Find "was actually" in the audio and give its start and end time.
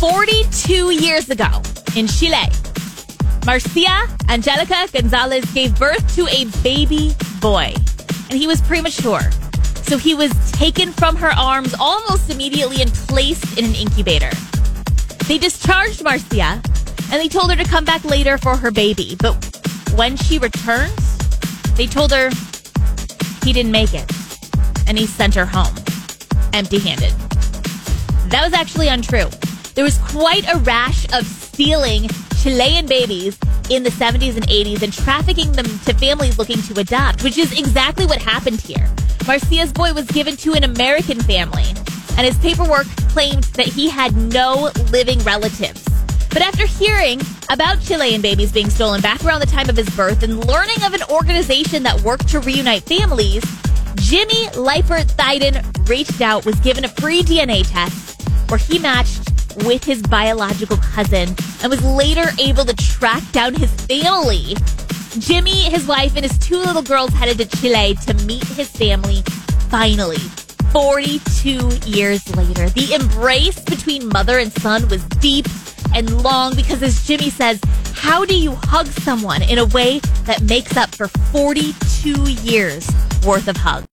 28.42-28.88